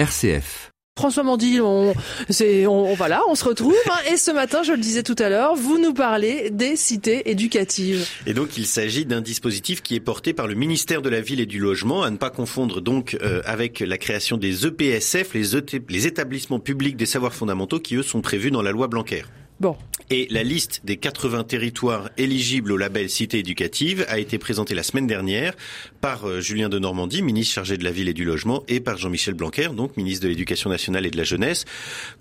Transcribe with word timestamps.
RCF. 0.00 0.70
François 0.98 1.22
Mandil, 1.22 1.60
on, 1.60 1.92
c'est, 2.30 2.66
on, 2.66 2.94
voilà, 2.94 3.20
on 3.28 3.34
se 3.34 3.44
retrouve. 3.44 3.74
hein, 3.90 3.98
et 4.10 4.16
ce 4.16 4.30
matin, 4.30 4.62
je 4.62 4.72
le 4.72 4.78
disais 4.78 5.02
tout 5.02 5.14
à 5.18 5.28
l'heure, 5.28 5.54
vous 5.54 5.78
nous 5.78 5.92
parlez 5.92 6.48
des 6.48 6.74
cités 6.76 7.30
éducatives. 7.30 8.08
Et 8.26 8.32
donc 8.32 8.56
il 8.56 8.64
s'agit 8.66 9.04
d'un 9.04 9.20
dispositif 9.20 9.82
qui 9.82 9.94
est 9.94 10.00
porté 10.00 10.32
par 10.32 10.46
le 10.46 10.54
ministère 10.54 11.02
de 11.02 11.10
la 11.10 11.20
Ville 11.20 11.40
et 11.40 11.46
du 11.46 11.58
Logement, 11.58 12.02
à 12.02 12.10
ne 12.10 12.16
pas 12.16 12.30
confondre 12.30 12.80
donc 12.80 13.18
euh, 13.22 13.42
avec 13.44 13.80
la 13.80 13.98
création 13.98 14.38
des 14.38 14.64
E 14.64 14.68
EPSF, 14.68 15.34
les, 15.34 15.54
ET 15.54 15.82
les 15.88 16.06
établissements 16.06 16.60
publics 16.60 16.96
des 16.96 17.06
savoirs 17.06 17.34
fondamentaux, 17.34 17.78
qui 17.78 17.96
eux 17.96 18.02
sont 18.02 18.22
prévus 18.22 18.50
dans 18.50 18.62
la 18.62 18.70
loi 18.70 18.88
Blanquer. 18.88 19.24
Bon, 19.60 19.76
Et 20.12 20.26
la 20.28 20.42
liste 20.42 20.80
des 20.82 20.96
80 20.96 21.44
territoires 21.44 22.10
éligibles 22.18 22.72
au 22.72 22.76
label 22.76 23.08
Cité 23.08 23.38
éducative 23.38 24.04
a 24.08 24.18
été 24.18 24.38
présentée 24.38 24.74
la 24.74 24.82
semaine 24.82 25.06
dernière 25.06 25.54
par 26.00 26.28
euh, 26.28 26.40
Julien 26.40 26.68
de 26.68 26.80
Normandie, 26.80 27.22
ministre 27.22 27.54
chargé 27.54 27.76
de 27.76 27.84
la 27.84 27.92
ville 27.92 28.08
et 28.08 28.12
du 28.12 28.24
logement, 28.24 28.64
et 28.66 28.80
par 28.80 28.98
Jean-Michel 28.98 29.34
Blanquer, 29.34 29.68
donc 29.68 29.96
ministre 29.96 30.24
de 30.24 30.28
l'Éducation 30.28 30.68
nationale 30.68 31.06
et 31.06 31.10
de 31.10 31.16
la 31.16 31.22
jeunesse. 31.22 31.64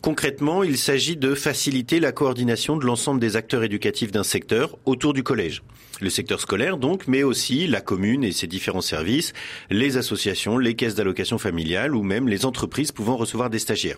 Concrètement, 0.02 0.62
il 0.62 0.78
s'agit 0.78 1.18
de 1.18 1.34
faciliter 1.34 2.00
la 2.00 2.12
coordination 2.12 2.78
de 2.78 2.86
l'ensemble 2.86 3.20
des 3.20 3.36
acteurs 3.36 3.64
éducatifs 3.64 4.12
d'un 4.12 4.22
secteur 4.22 4.78
autour 4.86 5.14
du 5.14 5.24
collège. 5.24 5.64
Le 6.00 6.12
secteur 6.12 6.40
scolaire 6.42 6.78
donc, 6.78 7.08
mais 7.08 7.24
aussi 7.24 7.66
la 7.66 7.82
commune 7.82 8.24
et 8.24 8.34
ses 8.34 8.46
différents 8.46 8.82
services, 8.82 9.34
les 9.72 9.98
associations, 9.98 10.60
les 10.60 10.76
caisses 10.76 10.94
d'allocation 10.94 11.40
familiale 11.40 11.96
ou 11.96 12.04
même 12.04 12.28
les 12.28 12.46
entreprises 12.46 12.92
pouvant 12.92 13.18
recevoir 13.18 13.50
des 13.50 13.58
stagiaires. 13.58 13.98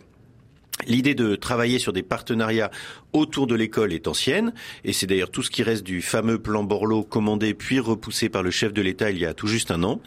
L'idée 0.88 1.16
de 1.16 1.36
travailler 1.36 1.80
sur 1.80 1.94
des 1.94 2.04
partenariats 2.04 2.72
autour 3.14 3.48
de 3.48 3.56
l'école 3.56 3.94
est 3.94 4.08
ancienne, 4.08 4.54
et 4.86 4.94
c'est 4.94 5.06
d'ailleurs 5.06 5.32
tout 5.32 5.44
ce 5.44 5.52
qui 5.52 5.64
reste 5.64 5.84
du 5.84 6.02
fameux 6.02 6.40
plan 6.40 6.64
Borloo 6.64 7.04
commandé 7.04 7.54
puis 7.54 7.80
repoussé 7.80 8.30
par 8.30 8.44
le 8.44 8.52
chef 8.52 8.74
de 8.74 8.82
l'État 8.82 9.12
il 9.12 9.18
y 9.18 9.26
a 9.26 9.34
tout 9.34 9.48
juste 9.48 9.72
un 9.72 9.84
an. 9.84 10.02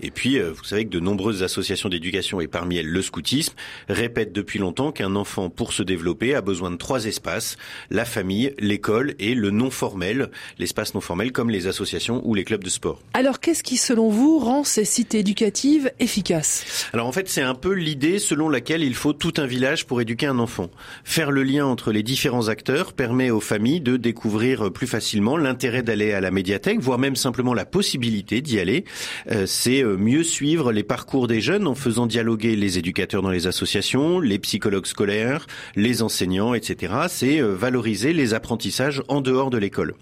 Et 0.00 0.10
puis, 0.10 0.38
euh, 0.38 0.52
vous 0.52 0.64
savez 0.64 0.84
que 0.84 0.90
de 0.90 1.00
nombreuses 1.00 1.42
associations 1.42 1.88
d'éducation, 1.88 2.40
et 2.40 2.48
parmi 2.48 2.76
elles 2.76 2.88
le 2.88 3.02
scoutisme, 3.02 3.54
répètent 3.88 4.32
depuis 4.32 4.58
longtemps 4.58 4.92
qu'un 4.92 5.14
enfant, 5.16 5.50
pour 5.50 5.72
se 5.72 5.82
développer, 5.82 6.34
a 6.34 6.40
besoin 6.40 6.70
de 6.70 6.76
trois 6.76 7.06
espaces, 7.06 7.56
la 7.90 8.04
famille, 8.04 8.54
l'école 8.58 9.14
et 9.18 9.34
le 9.34 9.50
non 9.50 9.70
formel, 9.70 10.30
l'espace 10.58 10.94
non 10.94 11.00
formel 11.00 11.32
comme 11.32 11.50
les 11.50 11.66
associations 11.66 12.20
ou 12.24 12.34
les 12.34 12.44
clubs 12.44 12.64
de 12.64 12.70
sport. 12.70 13.00
alors 13.14 13.40
qu'est-ce 13.40 13.62
qui, 13.62 13.76
selon 13.76 14.08
vous, 14.08 14.38
rend 14.38 14.64
ces 14.64 14.84
cités 14.84 15.20
éducatives 15.20 15.90
efficaces? 16.00 16.88
Alors 16.92 17.06
en 17.06 17.12
fait, 17.12 17.28
c'est 17.28 17.42
un 17.42 17.54
peu 17.54 17.72
l'idée 17.72 18.18
selon 18.18 18.48
laquelle 18.48 18.82
il 18.82 18.94
faut 18.94 19.12
tout 19.12 19.34
un 19.36 19.46
village 19.46 19.86
pour 19.86 20.00
éduquer 20.02 20.26
un 20.26 20.38
enfant. 20.38 20.70
Faire 21.04 21.30
le 21.30 21.42
lien 21.42 21.64
entre 21.64 21.92
les 21.92 22.02
différents 22.02 22.48
acteurs 22.48 22.92
permet 22.92 23.30
aux 23.30 23.40
familles 23.40 23.80
de 23.80 23.96
découvrir 23.96 24.70
plus 24.72 24.86
facilement 24.86 25.36
l'intérêt 25.36 25.82
d'aller 25.82 26.12
à 26.12 26.20
la 26.20 26.30
médiathèque, 26.30 26.80
voire 26.80 26.98
même 26.98 27.16
simplement 27.16 27.54
la 27.54 27.64
possibilité 27.64 28.40
d'y 28.40 28.60
aller. 28.60 28.84
Euh, 29.30 29.46
c'est 29.46 29.82
euh, 29.82 29.96
mieux 29.96 30.22
suivre 30.22 30.72
les 30.72 30.82
parcours 30.82 31.26
des 31.26 31.40
jeunes 31.40 31.66
en 31.66 31.74
faisant 31.74 32.06
dialoguer 32.06 32.56
les 32.56 32.78
éducateurs 32.78 33.22
dans 33.22 33.30
les 33.30 33.46
associations, 33.46 34.20
les 34.20 34.38
psychologues 34.38 34.86
scolaires, 34.86 35.46
les 35.76 36.02
enseignants, 36.02 36.54
etc. 36.54 36.94
C'est 37.08 37.40
euh, 37.40 37.54
valoriser 37.54 38.12
les 38.12 38.34
apprentissages 38.34 39.02
en 39.08 39.20
dehors 39.20 39.50
de 39.50 39.58
l'école. 39.58 39.94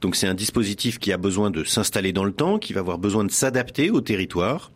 Donc 0.00 0.16
c'est 0.16 0.26
un 0.26 0.34
dispositif 0.34 0.98
qui 0.98 1.12
a 1.12 1.16
besoin 1.16 1.50
de 1.50 1.64
s'installer 1.64 2.12
dans 2.12 2.24
le 2.24 2.32
temps, 2.32 2.58
qui 2.58 2.72
va 2.72 2.80
avoir 2.80 2.98
besoin 2.98 3.24
de 3.24 3.30
s'adapter 3.30 3.90
au 3.90 4.00
territoire. 4.00 4.70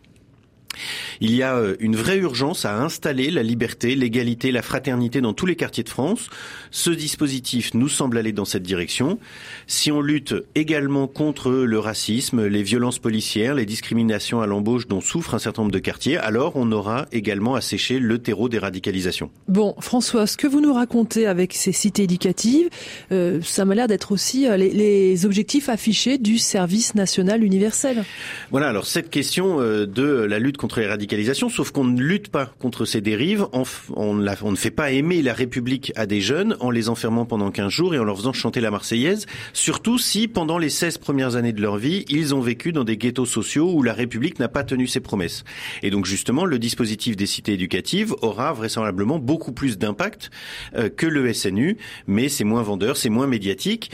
Il 1.21 1.35
y 1.35 1.43
a 1.43 1.57
euh, 1.57 1.77
une 1.81 1.97
vraie 1.97 2.19
urgence 2.19 2.65
à 2.65 2.77
installer 2.83 3.31
la 3.31 3.43
liberté, 3.43 3.95
l'égalité, 3.95 4.53
la 4.53 4.63
fraternité 4.63 5.21
dans 5.21 5.33
tous 5.33 5.47
les 5.47 5.57
quartiers 5.57 5.85
de 5.85 5.89
France. 5.89 6.29
Ce 6.71 6.91
dispositif 6.91 7.75
nous 7.75 7.89
semble 7.89 8.19
aller 8.19 8.33
dans 8.33 8.45
cette 8.45 8.63
direction. 8.63 9.19
Si 9.67 9.91
on 9.91 10.01
lutte 10.01 10.35
également 10.55 11.07
contre 11.07 11.51
le 11.51 11.79
racisme, 11.79 12.47
les 12.47 12.63
violences 12.63 12.99
policières, 12.99 13.55
les 13.55 13.67
discriminations 13.67 14.41
à 14.41 14.47
l'embauche 14.47 14.87
dont 14.87 15.01
souffrent 15.01 15.35
un 15.35 15.39
certain 15.39 15.63
nombre 15.63 15.73
de 15.73 15.79
quartiers, 15.79 16.19
alors 16.19 16.53
on 16.57 16.71
aura 16.73 17.07
également 17.13 17.55
à 17.55 17.61
sécher 17.61 17.99
le 17.99 18.19
terreau 18.19 18.49
des 18.49 18.59
radicalisations. 18.59 19.31
Bon, 19.49 19.75
François, 19.81 20.27
ce 20.27 20.37
que 20.37 20.47
vous 20.47 20.61
nous 20.61 20.75
racontez 20.75 21.27
avec 21.27 21.55
ces 21.55 21.73
cités 21.73 22.05
éducatives, 22.05 22.69
euh, 23.13 23.41
ça 23.43 23.65
m'a 23.65 23.75
l'air 23.75 23.89
d'être 23.89 24.13
aussi 24.13 24.47
euh, 24.47 24.57
les, 24.57 24.71
les 24.71 25.25
objectifs 25.27 25.69
affichés 25.69 26.19
du 26.19 26.39
service 26.39 26.95
national 26.95 27.45
universel. 27.45 28.05
Voilà, 28.51 28.69
alors 28.69 28.87
cette 28.87 29.11
question 29.11 29.61
de 29.61 30.27
la 30.29 30.39
lutte 30.39 30.57
contre 30.57 30.81
les 30.81 30.87
radicalisations, 30.87 31.06
sauf 31.49 31.71
qu'on 31.71 31.85
ne 31.85 32.01
lutte 32.01 32.29
pas 32.29 32.47
contre 32.59 32.85
ces 32.85 33.01
dérives, 33.01 33.47
on, 33.53 34.15
ne 34.15 34.57
fait 34.57 34.71
pas 34.71 34.91
aimer 34.91 35.23
la 35.23 35.35
République 35.35 35.93
à 35.97 36.07
des 36.07 36.21
jeunes 36.21 36.57
en 36.61 36.71
les 36.71 36.89
enfermant 36.89 37.25
pendant 37.25 37.51
15 37.51 37.71
jours 37.71 37.95
et 37.95 37.99
en 37.99 38.05
leur 38.05 38.17
faisant 38.17 38.33
chanter 38.33 38.61
la 38.61 38.71
Marseillaise, 38.71 39.27
surtout 39.53 39.99
si 39.99 40.29
pendant 40.29 40.59
les 40.59 40.71
16 40.71 40.99
premières 40.99 41.37
années 41.37 41.53
de 41.53 41.61
leur 41.61 41.77
vie, 41.77 42.05
ils 42.09 42.35
ont 42.35 42.41
vécu 42.41 42.73
dans 42.73 42.85
des 42.85 42.97
ghettos 42.97 43.27
sociaux 43.27 43.73
où 43.73 43.83
la 43.83 43.93
République 43.93 44.39
n'a 44.39 44.49
pas 44.49 44.65
tenu 44.65 44.87
ses 44.87 45.01
promesses. 45.01 45.45
Et 45.83 45.91
donc 45.91 46.07
justement, 46.07 46.45
le 46.45 46.59
dispositif 46.59 47.17
des 47.17 47.27
cités 47.27 47.53
éducatives 47.53 48.15
aura 48.23 48.53
vraisemblablement 48.53 49.19
beaucoup 49.19 49.53
plus 49.53 49.79
d'impact 49.79 50.31
euh, 50.75 50.89
que 50.89 51.07
le 51.07 51.33
SNU, 51.33 51.77
mais 52.07 52.29
c'est 52.29 52.45
moins 52.45 52.63
vendeur, 52.63 52.97
c'est 52.97 53.11
moins 53.11 53.27
médiatique. 53.27 53.91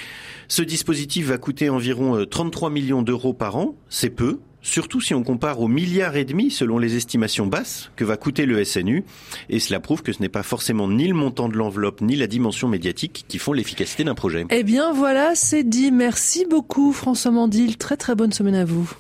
Ce 0.49 0.63
dispositif 0.63 1.27
va 1.27 1.39
coûter 1.39 1.71
environ 1.71 2.17
euh, 2.17 2.27
33 2.27 2.71
millions 2.71 3.03
d'euros 3.03 3.33
par 3.33 3.57
an, 3.57 3.77
c'est 3.89 4.11
peu, 4.11 4.39
surtout 4.63 5.01
si 5.01 5.15
on 5.15 5.23
compare 5.23 5.61
au 5.61 5.69
milliard 5.69 6.17
et 6.17 6.25
demi 6.25 6.51
selon 6.51 6.79
les 6.79 6.97
estimations 6.97 7.47
basses 7.47 7.91
que 7.97 8.05
va 8.05 8.17
coûter 8.17 8.47
le 8.47 8.65
SNU, 8.65 9.05
et 9.51 9.61
cela 9.61 9.81
prouve 9.81 10.03
que 10.03 10.13
ce 10.13 10.21
n'est 10.21 10.29
pas 10.29 10.43
forcément 10.43 10.89
ni 10.89 11.07
le 11.09 11.15
montant 11.15 11.49
de 11.49 11.57
l'enveloppe 11.57 12.01
ni 12.01 12.17
la 12.17 12.27
dimension 12.27 12.69
médiatique 12.69 13.25
qui 13.29 13.39
font 13.39 13.53
l'efficacité 13.53 14.05
d'un 14.05 14.15
projet. 14.15 14.47
Eh 14.51 14.63
bien 14.63 14.93
voilà, 14.93 15.35
c'est 15.35 15.65
dit. 15.65 15.91
Merci 15.91 16.47
beaucoup 16.49 16.93
François 16.93 17.31
Mandil. 17.31 17.77
Très 17.77 17.97
très 17.97 18.15
bonne 18.15 18.33
semaine 18.33 18.55
à 18.55 18.65
vous. 18.65 18.91